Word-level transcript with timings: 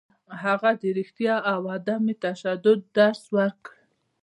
هغه 0.43 0.69
د 0.81 0.83
رښتیا 0.97 1.35
او 1.51 1.59
عدم 1.75 2.03
تشدد 2.25 2.79
درس 2.97 3.21
ورکړ. 3.37 3.71